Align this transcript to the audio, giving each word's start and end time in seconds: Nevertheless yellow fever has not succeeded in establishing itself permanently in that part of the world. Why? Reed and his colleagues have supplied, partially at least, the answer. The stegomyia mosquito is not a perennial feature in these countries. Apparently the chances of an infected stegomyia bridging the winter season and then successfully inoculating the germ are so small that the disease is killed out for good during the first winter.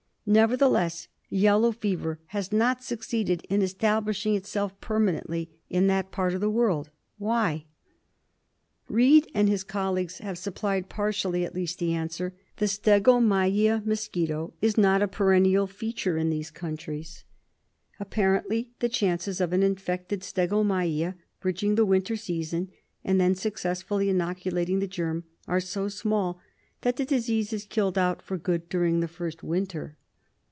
Nevertheless 0.23 1.09
yellow 1.29 1.73
fever 1.73 2.19
has 2.27 2.53
not 2.53 2.83
succeeded 2.83 3.45
in 3.49 3.61
establishing 3.61 4.33
itself 4.33 4.79
permanently 4.79 5.49
in 5.69 5.87
that 5.87 6.11
part 6.11 6.33
of 6.33 6.39
the 6.39 6.49
world. 6.49 6.89
Why? 7.17 7.65
Reed 8.87 9.29
and 9.33 9.49
his 9.49 9.65
colleagues 9.65 10.19
have 10.19 10.37
supplied, 10.37 10.87
partially 10.87 11.43
at 11.43 11.55
least, 11.55 11.79
the 11.79 11.93
answer. 11.93 12.33
The 12.57 12.67
stegomyia 12.67 13.83
mosquito 13.83 14.53
is 14.61 14.77
not 14.77 15.01
a 15.01 15.07
perennial 15.07 15.67
feature 15.67 16.17
in 16.17 16.29
these 16.29 16.51
countries. 16.51 17.25
Apparently 17.99 18.69
the 18.79 18.89
chances 18.89 19.41
of 19.41 19.51
an 19.51 19.63
infected 19.63 20.21
stegomyia 20.21 21.15
bridging 21.41 21.75
the 21.75 21.85
winter 21.85 22.15
season 22.15 22.69
and 23.03 23.19
then 23.19 23.35
successfully 23.35 24.07
inoculating 24.07 24.79
the 24.79 24.87
germ 24.87 25.25
are 25.47 25.59
so 25.59 25.89
small 25.89 26.39
that 26.83 26.95
the 26.95 27.05
disease 27.05 27.51
is 27.51 27.65
killed 27.65 27.97
out 27.97 28.21
for 28.21 28.37
good 28.37 28.69
during 28.69 29.01
the 29.01 29.09
first 29.09 29.43
winter. 29.43 29.97